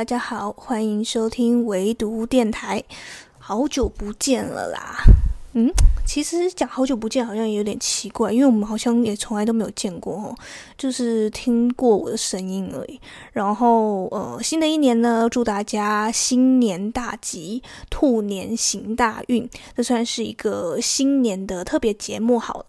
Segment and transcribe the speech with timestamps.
[0.00, 2.82] 大家好，欢迎收听唯独电台。
[3.38, 4.96] 好久不见了啦，
[5.52, 5.70] 嗯，
[6.06, 10.34] 其实讲好久不见好像也有点奇怪，因为我们好像也从来都没有见过哦，
[10.78, 12.98] 就是听过我的声音而已。
[13.34, 19.46] 然后，呃，新的一年呢，祝大家新年大吉，兔年行大运。
[19.76, 22.64] 这算是一个新年的特别节目，好了。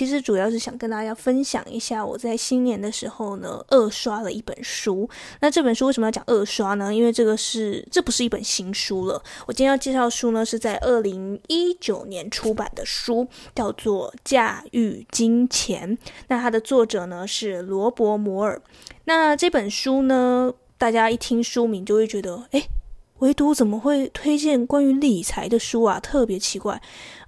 [0.00, 5.06] 其实主要是想跟大家分享一下，我在新年的时候呢，二刷了一本书。
[5.40, 6.94] 那这本书为什么要讲二刷呢？
[6.94, 9.22] 因为这个是这不是一本新书了。
[9.46, 15.94] 我今天要介绍的书呢，是在二零一九年出版的书，叫做《驾驭金钱》。
[16.28, 18.62] 那它的作者呢是罗伯·摩尔。
[19.04, 22.64] 那这本书呢，大家一听书名就会觉得，诶，
[23.18, 26.00] 唯独怎么会推荐关于理财的书啊？
[26.00, 26.80] 特别奇怪。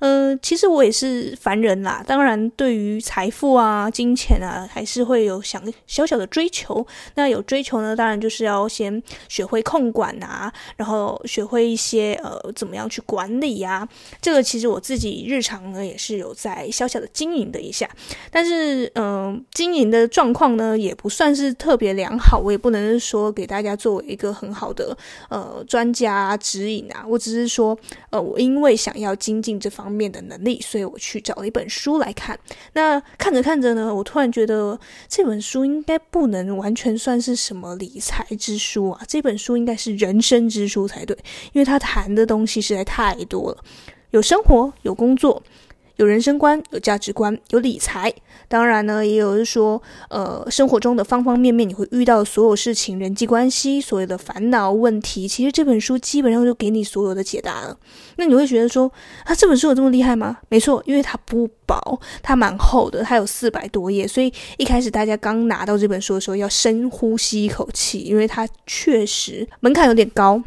[0.03, 6.85] 呃，其实我也是凡人啦，当然对于财富啊、金钱啊，还是会有想小小的追求。
[7.15, 13.89] 那有追求呢，当然就是要先学会控管啊，然后学会一些呃怎么样去管理呀。
[14.21, 17.89] 这个其实我自己日常呢也是有在小小的经营的一下，
[18.33, 27.05] 但是嗯、经营的状况呢也不算是特别良好，我也不能说给大家作为一个很好的呃专家指引啊。
[27.07, 27.79] 我只是说
[28.11, 29.92] 呃，我因为想要精进这方。
[29.93, 32.39] 面的能力，所以我去找了一本书来看。
[32.73, 41.17] 那看着看着呢，我突然觉得这本书应该不能完全算是什么理财之书啊，这本书应该是人生之书才对，
[41.53, 43.65] 因为它谈的东西实在太多了，
[44.11, 45.43] 有生活，有工作。
[46.03, 48.13] 有人生观，有价值观，有理财，
[48.49, 57.79] 当然呢，也有是说，呃，生活中的方方面面，你会遇到所有事情、人际关系、所有的烦恼问题，其实这本书基本上就给你所有的解答了。
[58.17, 58.91] 那你会觉得说，
[59.25, 60.39] 啊，这本书有这么厉害吗？
[60.49, 70.43] 没错，因为它不薄，它蛮厚的，它有四百多页，所以一开始大家刚拿到这本书的时候，要深呼吸一口气，因为它确实门槛有点高，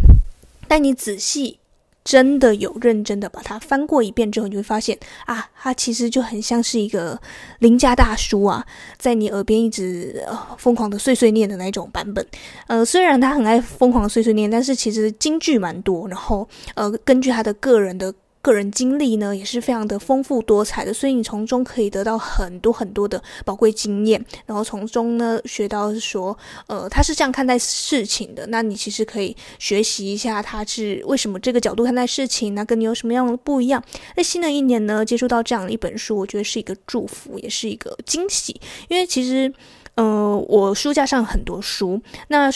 [0.68, 1.60] 但你仔细。
[2.06, 7.20] 真的有认真的把它翻过一遍之后，你会发现啊，他其实就很像是一个
[7.60, 8.66] 邻家大叔啊，
[8.98, 12.26] 在你耳边一直、呃、疯狂的碎碎念的那种版本。
[12.68, 16.08] 呃，虽然他很爱疯狂的碎碎念，但是其实京剧蛮多。
[16.08, 18.14] 然后呃，根据他的个人的。
[18.46, 33.84] 个人经历呢也是非常的丰富多彩的，所以你从中可以得到很多很多的宝贵经验，然后从中呢学到说，呃，他是这样看待事情的，那你其实可以学习一下他是为什么这个角度看待事情，那跟你有什么样的不一样？
[34.16, 39.52] 那新的一年呢，接触到这样的一本书，我觉得是一个祝福，也是一个惊喜，因为其实，
[39.96, 42.52] 呃，我书架上很多书，那。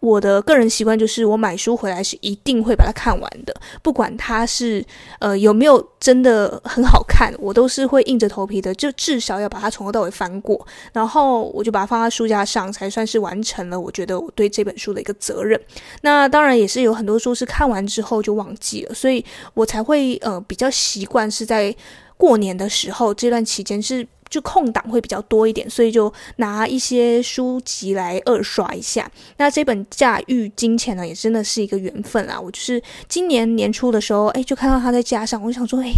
[0.00, 4.84] 我的个人习惯就是，我买书回来是一定会把它看完的，不管它是
[5.18, 15.60] 呃有没有真的很好看，我都是会硬着头皮的，就至少要把它从头到尾翻过，然后我就把它放在书架上，才算是完成了我觉得我对这本书的一个责任。
[16.00, 19.24] 那当然也是有很多书是看完之后就忘记了，所以
[19.54, 21.74] 我才会呃比较习惯是在
[22.16, 24.06] 过年的时候这段期间是。
[24.30, 29.10] 就空档会比较多一点，所以就拿一些书籍来二刷一下。
[29.36, 32.40] 那这本《驾驭金钱》呢，也真的是一个缘分啊。
[32.40, 35.92] 我就是今年年初的时候，哎，就看到它在架上，我就想说，哎，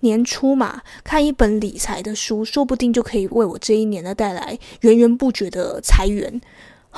[0.00, 6.40] 年初嘛，看一本理财的书，说不定就可以为我这一年呢带来源源不绝的财源。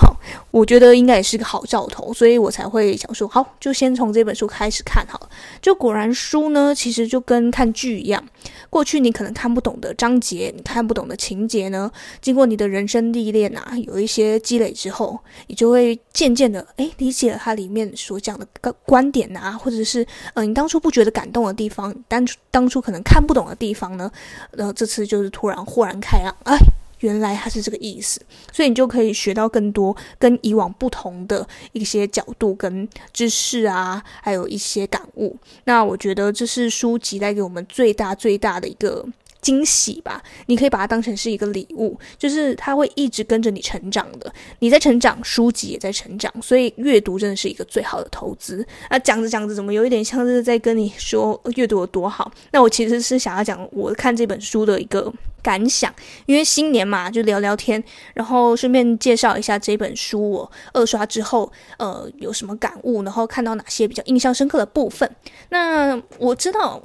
[0.00, 0.16] 好，
[0.53, 5.28] 我觉得应该也是个好兆头，所以我才会想说，好，就先从这本书开始看好了。
[5.60, 8.25] 就果然书呢，其实就跟看剧一样，
[8.70, 24.09] 过去你可能看不懂的章节，你看不懂的情节呢，经过你的人生历练啊，有一些积累之后，你就会渐渐的诶理解了它里面所讲的个观点啊，或者是呃你当初不觉得感动的地方，当初当初可能看不懂的地方呢，
[24.53, 26.56] 然后这次就是突然豁然开朗，哎。
[27.00, 28.20] 原来它是这个意思，
[28.53, 35.36] 所以你就可以学到更多跟以往不同的一些角度跟知识啊，还有一些感悟。
[35.64, 39.06] 那我觉得这是书籍带给我们最大最大的一个
[39.41, 44.33] 惊喜吧，你可以把它当成是一个礼物，就是它会一直跟着你成长的。
[44.59, 48.66] 你在成长，书籍也在成长，所以阅读真的是一个最好的投资。
[48.89, 52.30] 啊，讲着讲着，怎么有一点像是在跟你说阅读有多好？
[52.51, 55.12] 那我其实是想要讲我看这本书的一个
[55.43, 55.95] 感想，
[56.27, 57.83] 因为新年嘛，就聊聊天，
[58.15, 60.31] 然后顺便介绍一下这本书。
[60.31, 63.03] 我二刷之后，呃，有什么感悟？
[63.03, 65.11] 然后看到哪些比较印象深刻的部分？
[65.51, 66.83] 那我知道。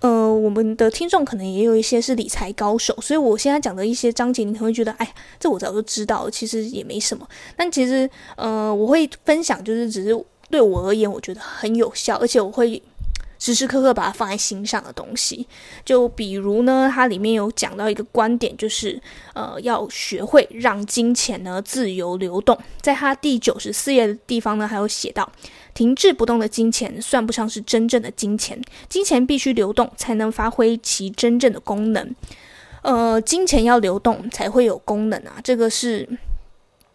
[0.00, 7.24] 呃，我们的听众可能也有一些是理财高手，所以我现在讲的一些章节，你可能会觉得，哎，这我早就知道，其实也没什么。
[7.54, 12.82] 但其实，呃，我会分享，就是只是对我而言，我觉得很有效，而且我会
[13.42, 15.44] 时时刻刻把它放在心上的东西。
[15.84, 19.02] 就比如呢，它里面有讲到一个观点，就是
[19.34, 22.56] 呃，要学会让金钱呢自由流动。
[22.80, 25.28] 在它第九十四页的地方呢，还有写到，
[25.74, 32.14] 停滞不动的金钱算不上是真正的金钱，金钱必须流动才能发挥其真正的功能。
[32.82, 36.08] 呃，金钱要流动才会有功能啊，这个是。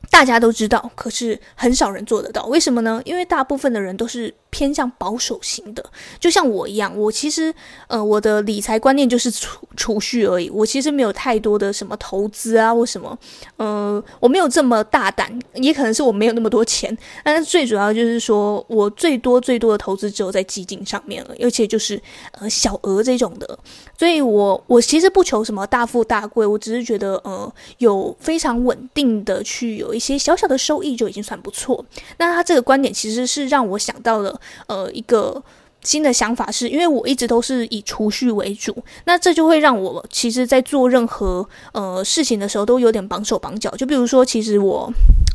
[0.09, 2.45] 大家都知道，可是很少人做得到。
[2.45, 3.01] 为什么呢？
[3.03, 5.83] 因为大部分的人都是偏向保守型的，
[6.19, 6.97] 就像我一样。
[6.97, 7.53] 我其实，
[7.87, 10.49] 呃，我的理财观念就是储储蓄而已。
[10.49, 13.17] 我其实没有太多的什么投资啊，或什么，
[13.57, 15.27] 呃，我没有这么大胆。
[15.53, 16.95] 也可能是我没有那么多钱。
[17.23, 22.01] 但是最主要就是说，我最多最多的投资只有在基金上面了，而且就是
[22.31, 23.59] 呃小额这种的。
[23.97, 31.83] 所以我我其实不求什么大富大贵，我只是觉得，呃，有非常稳定的去有一些小小的收益就已经算不错。
[32.17, 34.36] 那他这个观点其实是让我想到了。
[34.67, 35.41] 呃，一个
[35.83, 38.75] 新的想法是，因为我一直都是以储蓄为主，
[39.05, 43.69] 那这就会让我其实，在做任何呃事情的时候都有点绑手绑脚。
[43.71, 44.91] 就比如说，其实我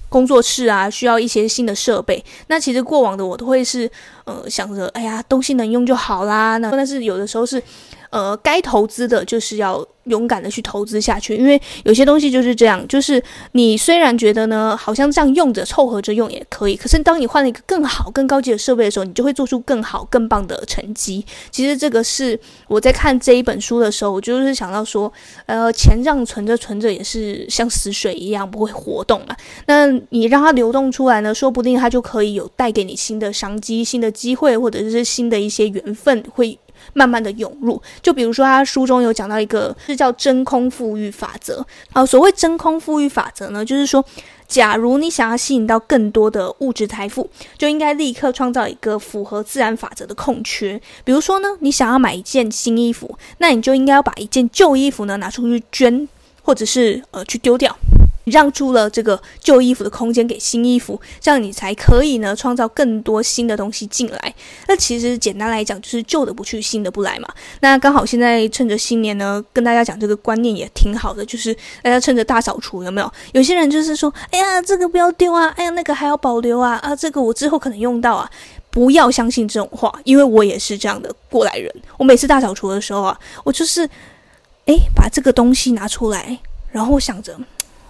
[0.09, 3.91] 工作室啊需要一些新的设备，那其实过往的我都会是
[4.25, 6.57] 呃想着，哎呀，东西能用就好啦。
[6.59, 7.63] 那但是有的时候是。
[8.13, 13.23] 呃，该投资的就是要勇敢的去投资下去，因为有些东西就是这样，就是
[13.53, 21.25] 你虽然觉得呢，好像这样用着凑合着用也可以，可是当你换了一个更好、更高级的设备的时候，你就会做出更好、更棒的成绩。
[21.51, 25.11] 其实这个是我在看这一本书的时候，我就是想到说，
[25.47, 29.35] 呃，钱这样存着存着也是像死水一样不会活动啊。
[29.65, 36.59] 那你让它流动出来呢，说不定它就可以有带给你新的商机、新的机会，或者是新的一些缘分会。
[36.95, 41.65] 慢慢的涌入，就比如说他书中有讲到一个是叫真空富裕法则。
[41.93, 44.05] 啊，所谓真空富裕法则呢，就是说，
[44.49, 50.79] 假如你想要吸引到更多的物质财富，就应该立刻创造一个符合自然法则的空缺。
[51.05, 56.09] 比如说呢，你想要买一件新衣服，那你就应该要把一件旧衣服呢拿出去捐，
[56.43, 57.77] 或者是呃去丢掉。
[58.25, 64.35] 让出了这个旧衣服的空间给新衣服，这样你才可以呢创造更多新的东西进来。
[64.69, 67.29] 那其实简单来讲，就是旧的不去，新的不来嘛。
[67.61, 73.13] 那刚好现在趁着新年呢，跟大家讲这个观念也挺好的，就是大家趁着大扫除，有没有？
[73.33, 78.31] 有些人就是说，哎呀，这个不要丢啊，哎呀，那个还要保留啊，啊，这个我之后可能用到啊。
[78.71, 81.71] 不要相信这种话，因为我也是这样的过来人。
[81.99, 83.85] 我每次大扫除的时候啊，我就是，
[84.65, 86.39] 哎，把这个东西拿出来，
[86.71, 87.39] 然后想着。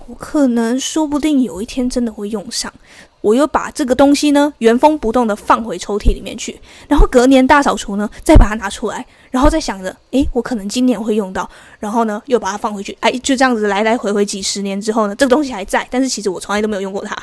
[0.06, 2.72] 我可能说不定有一天真的会用上，
[3.20, 17.16] 我又把这个东西呢原封不动的放回抽屉里面去，然后隔年大扫除呢再把它拿出来，然后再想着，诶，我可能今年会用到，然后呢又把它放回去，哎，就这样子来来回回几十年之后呢，这个东西还在，但是其实我从来都没有用过它，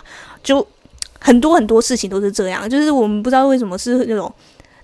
[0.44, 0.66] 就
[1.20, 4.32] 很多很多事情都是这样，就是我们不知道为什么是那种。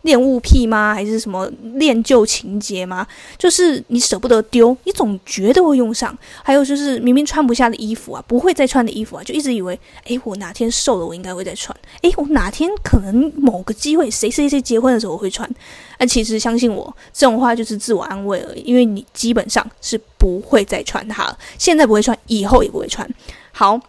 [0.05, 0.93] 恋物癖吗？
[0.93, 3.05] 还是什么恋旧情节吗？
[3.37, 6.15] 就是你舍不得丢，你总觉得会用上。
[6.43, 11.75] 还有就是明明穿不下的衣服啊，不会再穿的衣服啊，就一直以为，诶，我哪天瘦了，我应该会再穿。
[12.03, 15.49] 诶，我哪天可能某个机会，谁谁谁结婚的时候我会穿。
[15.97, 21.37] 但其实相信我，这种话就是自我安慰而已，因为你基本上是不会再穿它了。
[21.57, 23.09] 现在不会穿，以后也不会穿。
[23.51, 23.79] 好。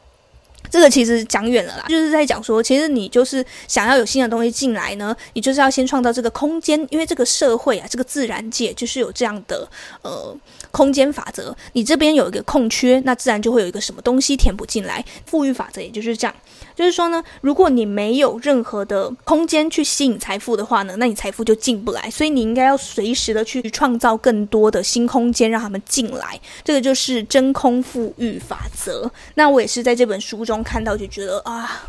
[0.70, 9.68] 这个其实讲远了啦，就是在讲说，其实你就是想要有新的东西进来呢，你就是要先创造这个空间，因为这个社会啊，这个自然界就是有这样的
[10.02, 10.36] 呃
[10.70, 11.56] 空间法则。
[11.72, 15.04] 你这边有一个空缺，那自然就会有一个什么东西填补进来。
[15.24, 16.34] 富裕法则也就是这样，
[16.74, 22.10] 就是说呢，如果你没有任何的空间去吸引财富的话呢，那你财富就进不来。
[22.10, 26.40] 所以你应该要随时的去创造更多的新空间，让他们进来。
[26.64, 29.10] 这个就是真空富裕法则。
[29.34, 30.55] 那我也是在这本书中。
[30.62, 31.88] 看到就觉得啊，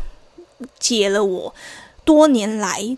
[0.78, 1.54] 解了我
[2.04, 2.96] 多年来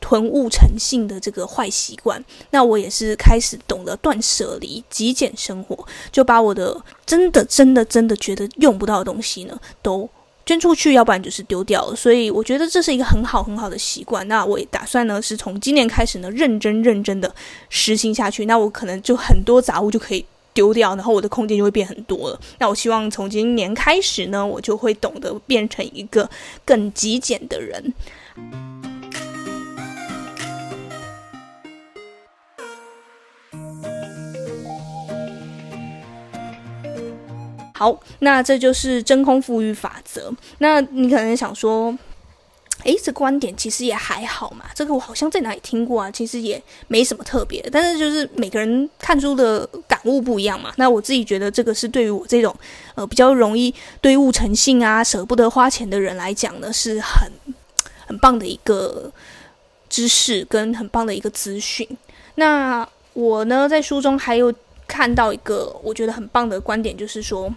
[0.00, 2.24] 囤物成性的这个坏习惯。
[2.50, 10.08] 那我也是开始懂得断舍离、极简生活，就把我的真的、真的、真的觉得用不到的东西呢，都
[10.46, 11.96] 捐出去，要不然就是丢掉了。
[11.96, 14.26] 所以我觉得这是一个很好很好的习惯。
[14.28, 17.34] 那我也打算呢，是从今年开始呢，认真认真的
[17.68, 18.46] 实行下去。
[18.46, 20.24] 那我可能就很多杂物就可以。
[20.58, 22.40] 丢掉，然后我的空间就会变很多了。
[22.58, 26.28] 那我希望从今年开始呢，我就会懂得变成一个
[26.64, 27.94] 更极简的人。
[37.72, 40.32] 好，那这就是真空富裕法则。
[40.58, 41.96] 那你可能想说，
[42.84, 44.66] 诶，这观点其实也还好嘛。
[44.74, 47.60] 这个我好像在哪里听过啊，其实也没什么特别。
[47.72, 50.72] 但是就是每个人看书的感悟不一样嘛。
[50.76, 52.54] 那我自己觉得这个是对于我这种
[52.94, 57.30] 呃比较容易堆物成性啊、舍不得花钱的人来讲呢，是很
[58.06, 59.10] 很棒的一个
[59.88, 61.86] 知识跟很棒的一个资讯。
[62.36, 64.54] 那我呢，在书中还有
[64.86, 67.52] 看到一个我觉得很棒的观点，就是说，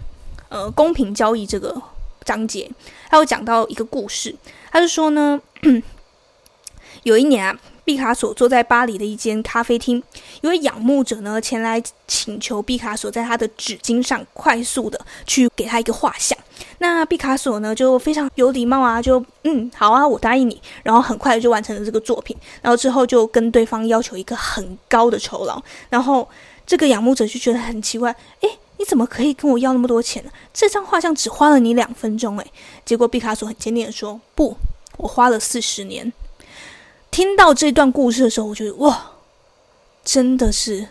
[0.49, 1.79] 呃，公平交易这个
[2.25, 2.69] 章节，
[3.09, 4.35] 他有讲到一个故事，
[4.71, 5.41] 他是说呢，
[7.03, 7.59] 有一年啊。
[7.83, 10.01] 毕卡索坐在巴黎的一间咖啡厅，
[10.41, 16.37] 一位仰慕者呢前来请求毕卡索在他的纸巾上快速的去给他一个画像。
[16.77, 20.61] 那毕卡索呢就非常有礼貌啊，就嗯好啊，我答应你。
[20.83, 22.37] 然后很快就完成了这个作品。
[22.61, 25.61] 然后之后就跟对方要求一个很高的酬劳。
[25.89, 26.29] 然后
[26.67, 30.31] 这个仰慕者就觉得很奇怪，诶，你怎么可以跟我要那么多钱呢？
[30.51, 32.51] 这张画像只花了你两分钟诶。
[32.83, 34.57] 结果毕卡索很坚定的说，不，
[34.97, 36.11] 我花了四十年。
[37.11, 39.11] 听到这段故事的时候，我觉得哇，
[40.03, 40.87] 真的是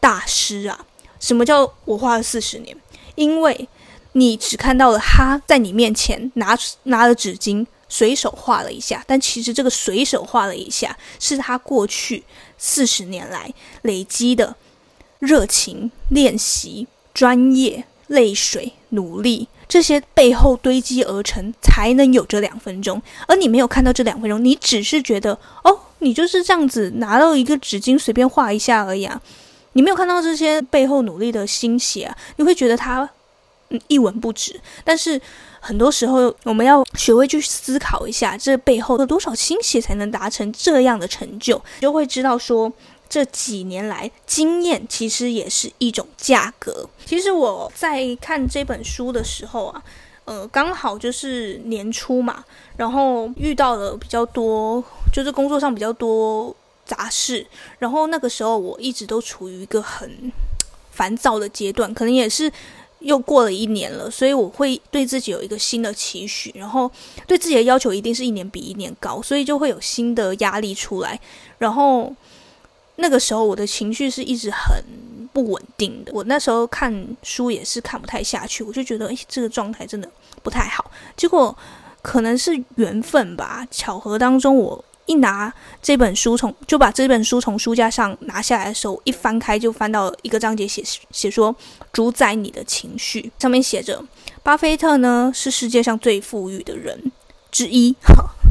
[0.00, 0.86] 大师啊！
[1.20, 2.74] 什么叫我花了四十年？
[3.14, 3.68] 因为
[4.12, 12.24] 你只看到了他在你面前拿拿了纸巾，随手画了一下，但其实这个随手画了一下，是他过去
[12.56, 14.56] 四十年来累积的
[15.18, 19.48] 热情、练习、专业、泪水、努力。
[19.66, 23.00] 这些背后堆积而成，才能有这两分钟。
[23.26, 29.20] 而你没有看到这两分钟，你只是觉得哦，你就是这样子拿到一个纸巾随便画一下而已啊。
[29.72, 33.08] 你没有看到这些背后努力的心血啊，你会觉得它
[33.70, 34.60] 嗯一文不值。
[34.84, 35.20] 但是
[35.58, 42.70] 很多时候，我们要学会去思考一下，这背后的多少心血才能达成这样的成就，就会知道说。
[43.14, 46.90] 这几年来，经验其实也是一种价格。
[47.06, 49.80] 其实我在看这本书的时候啊，
[50.24, 52.44] 呃，刚好就是年初嘛，
[52.76, 56.52] 然后遇到了比较多，就是工作上比较多
[56.84, 57.46] 杂事，
[57.78, 60.32] 然后那个时候我一直都处于一个很
[60.90, 62.50] 烦躁的阶段，可能也是
[62.98, 66.90] 又过了一年了，所以我会对自己有一个新的期许，然后
[67.28, 71.20] 对自己的要求一定是一年比一年高，所以就会有新的压力出来，
[71.58, 72.12] 然后。
[72.96, 74.82] 那个时候我的情绪是一直很
[75.32, 80.08] 不稳定的，我那时候看书也是看不太下去，我就觉得，诶，这个状态真的
[80.42, 80.90] 不太好。
[81.16, 81.56] 结果
[82.02, 91.54] 可能是缘分吧，巧合当中，我一拿这本书从就把这本书从书架上拿下来的时候，一翻开就翻到一个章节写，写写说
[91.92, 94.02] 主宰你的情绪，上面写着，
[94.42, 97.10] 巴菲特呢是世界上最富裕的人
[97.50, 97.96] 之一。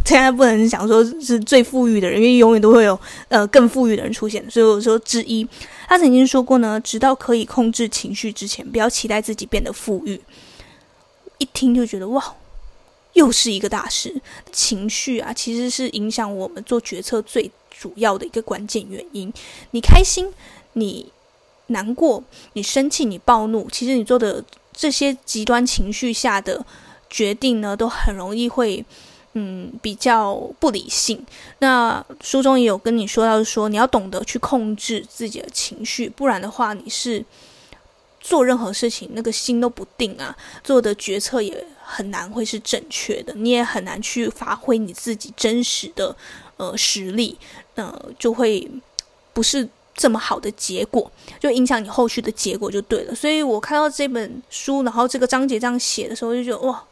[0.06, 4.44] 现在不能想说是最富裕的人，因为永远都会有呃更富裕的人出现。
[4.52, 5.48] 所以我说之一，
[5.88, 10.20] 他曾经说过呢，直到可以控制情绪之前，不要期待自己变得富裕。
[11.38, 12.36] 一听就觉得哇，
[13.14, 14.22] 又是一个大师。
[14.52, 19.34] 情绪啊，其实是影响我们做决策最主要的一个关键原因。
[19.72, 20.28] 你开心，
[20.74, 21.12] 你
[21.68, 22.22] 难过，
[22.54, 24.44] 你生气，你暴怒，其实你做的
[24.74, 26.66] 这些极端情绪下的
[27.10, 28.86] 决定呢，都很容易会。
[29.36, 31.26] 嗯，比较不理性。
[31.58, 37.26] 那书中也有跟你说到说，你要懂得去控制自己的情绪，不然的话，你是
[38.20, 46.16] 做任何事情那个心都不定啊，做的决策也很难会是正确的，你也很难去发挥你自己真实的
[46.58, 47.36] 呃实力，
[47.74, 48.70] 呃，就会
[49.34, 53.16] 不是这么好的结果，就影响你后续的结果就对了。
[53.16, 56.84] 所以我看到这本书，然后这个章节这样写的时候，就觉得哇。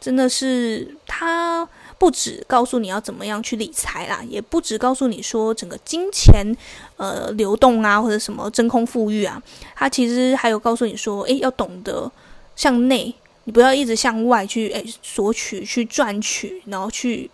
[0.00, 6.56] 真的是，他不只告诉你要怎么样去理财啦，也不只告诉你说整个金钱
[6.96, 9.42] 呃流动啊，或者什么真空富裕啊，
[9.74, 12.10] 它其实还有告诉你说，诶，要懂得
[12.54, 13.12] 向内，
[13.44, 17.28] 你不要一直向外去诶索取、去赚取，然后去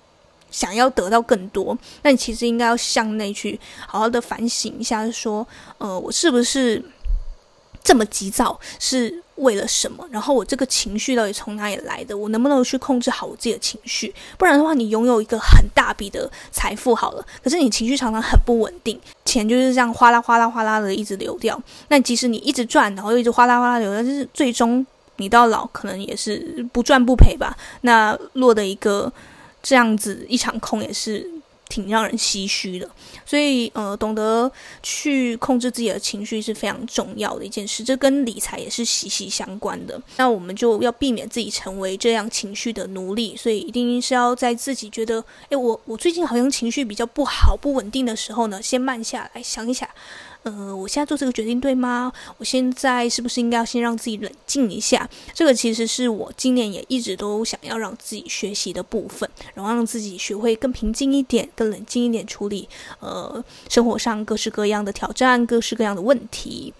[0.50, 1.76] 想要得到更多。
[2.02, 6.82] 那你其实应该要向内去好好的反省一下，说，呃，我是不是
[7.82, 8.58] 这么急躁？
[8.78, 9.23] 是。
[9.36, 10.06] 为了什么？
[10.10, 12.16] 然后我这个情绪到底从哪里来的？
[12.16, 14.14] 我能不能去控制好我自己的情绪？
[14.38, 21.60] 不然的话，你拥有一个很大笔的财富好了，可是你情绪常常很不稳定，钱就是这样哗啦哗啦哗啦的一直流掉。
[21.88, 24.86] 那即使你一直赚，然后又一直哗啦哗啦流，但是最终
[25.16, 27.56] 你到老可能也是不赚不赔吧？
[27.80, 29.12] 那落得一个
[29.62, 31.28] 这样子一场空也是。
[31.68, 32.88] 挺让人唏嘘的，
[33.24, 34.50] 所以呃，懂得
[34.82, 40.00] 去控制自己的情绪是非常重要的一件事，这跟理财也是息息相关的。
[40.16, 49.88] 那我们就要避免自己成为这样情绪的奴隶，所以一定是要在自己觉得，诶，我我最近好像情绪比较不好、不稳定的时候呢，先慢下来想一想。
[50.44, 52.12] 呃，我现在做这个决定对吗？
[52.38, 55.08] 我现在是不是应该要先让自己冷静一下？
[55.34, 62.68] 这个其实是我今年也一直都想要让自己学习的部分，然后让自己学会更平静一点、更冷静一点处理
[63.00, 66.72] 呃生活上各式各样的挑战、各式各样的问题。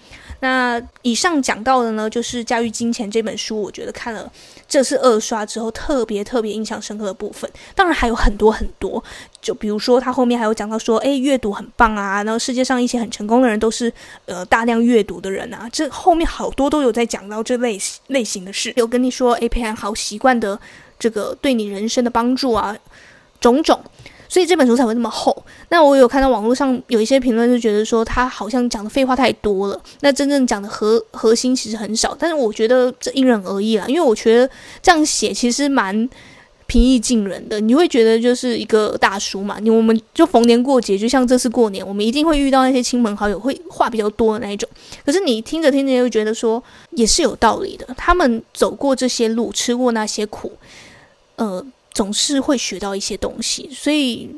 [0.45, 4.31] 那以上讲到的呢，就是《驾驭金钱》这本书，我觉得看了
[4.69, 7.51] 这次二刷之后，特别特别印象深刻的部分。
[7.75, 9.03] 当然还有很多很多，
[9.41, 13.91] 就比如说他后面还有讲到说，诶，阅读很棒啊，然后世界上一些很成功的人都是
[14.27, 15.67] 呃大量阅读的人啊。
[15.73, 20.61] 这后面好多都有在讲到这类类型的事，有跟你说，诶，培养好习惯的
[20.99, 22.77] 这个对你人生的帮助啊，
[23.41, 23.81] 种种。
[24.35, 25.45] 所以这本书才会那么厚。
[25.69, 29.81] 那我有看到网络上有一些评论，就觉得说他好像讲的废话太多了。
[30.01, 32.17] 那真正讲的核核心其实很少。
[32.19, 34.51] 但是我觉得这因人而异啦，因为我觉得
[34.83, 36.11] 这样写其实蛮
[36.67, 37.61] 平易近人的。
[37.61, 44.69] 你会觉得就是一个大叔嘛，你我们就逢年过节，就像这次过年，我们一定会遇到那些亲朋好友会话比较多的那一种。
[45.07, 46.61] 可是你听着听着又觉得说
[46.91, 47.87] 也是有道理的。
[47.97, 50.51] 他们走过这些路，吃过那些苦，
[51.37, 51.65] 呃。
[51.95, 54.29] 总是会学到一些东西，所以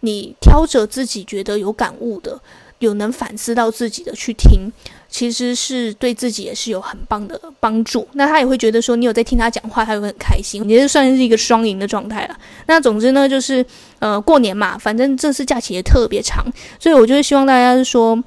[0.00, 2.38] 你挑着自己觉得有感悟的、
[2.80, 4.70] 有能反思到自己的去听，
[5.08, 8.06] 其实是对自己也是有很棒的帮助。
[8.12, 12.36] 那他也会觉得说，你有在听他讲话，他会很开心，也是算是一个双赢的状态了。
[12.66, 13.64] 那总之呢，就是
[14.00, 16.44] 呃，过年嘛，反正这次假期也特别长，
[16.80, 18.22] 所以我就希望大家说。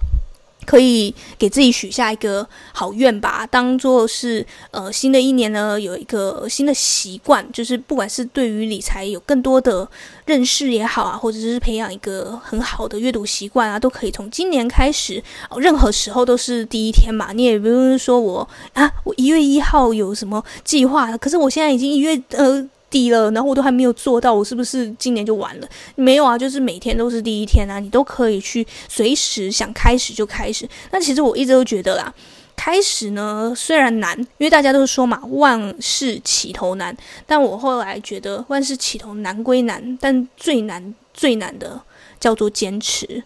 [0.69, 9.89] 可以给自己许下一个好愿吧，当做是呃新的一年呢，有一个新的习惯，就是不管是对于理财有更多的
[10.27, 17.33] 认识也好啊，或者是培养一个很好的阅读习惯啊，都可以从今年开始，哦，任何时候都是第一天嘛。
[17.33, 22.69] 你也不用说我啊，我一月一号有什么计划，可是我现在已经一月呃。
[22.89, 25.67] 低了，然后我都还没有做到，我是不是今年就完了？
[25.95, 30.67] 没有啊，就是每天都是第一天啊，你都可以去随时想开始就开始。
[30.91, 32.13] 那其实我一直都觉得啦，
[32.55, 36.95] 开始呢虽然难，因为大家都说嘛，万事起头难。
[37.25, 41.81] 但我后来觉得万事起头难归难，但最难最难的
[42.19, 43.23] 叫做坚持，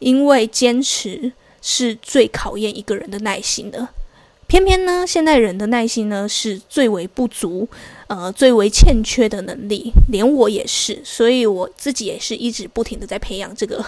[0.00, 3.88] 因为坚持是最考验一个人的耐心的。
[4.54, 7.68] 偏偏呢，现代人的耐心呢是最为不足，
[8.06, 13.84] 呃，最为欠缺的能力，连我也是，所以我自己也是一直不停的在培养这个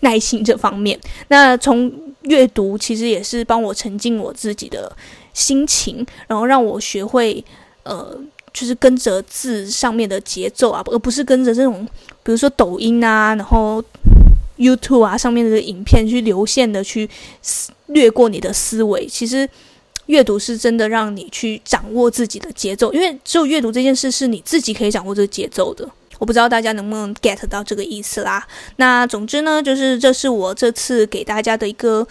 [0.00, 1.00] 耐心这方面。
[1.28, 1.90] 那从
[2.24, 4.94] 阅读其实也是帮我沉浸我自己的
[5.32, 7.42] 心情，然后让我学会，
[7.84, 8.14] 呃，
[8.52, 11.82] 就是跟着字上面的节奏啊，而不是跟着这种，
[12.22, 13.82] 比如说抖音啊，然后
[14.58, 17.08] YouTube 啊上面的影片去流线的去
[17.86, 19.48] 掠过你的思维，其实。
[20.10, 25.88] 阅读是真的让你去掌握自己的节奏，因为只有阅读这件事是你自己可以掌握这个节奏的。
[26.18, 28.46] 我不知道大家能不能 get 到这个意思啦。
[28.76, 32.06] 那总之呢，就是这是我这次给大家的一个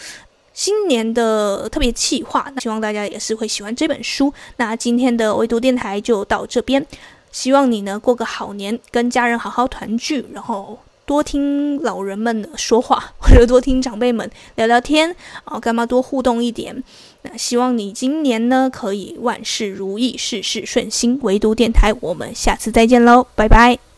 [0.54, 4.34] 新年的特别企划，那希望大家也是会喜欢这本书。
[4.56, 6.84] 那今天的唯读电台就到这边，
[7.32, 16.84] 希望你呢过个好年，跟家人好好团聚，然后多听老人们的说话，或者多听长辈们聊聊天，哦，干嘛多互动一点。
[17.22, 21.20] 那希望你今年呢可以万事如意，事事顺心。
[21.22, 23.89] 唯独电台，我们下次再见喽，拜拜。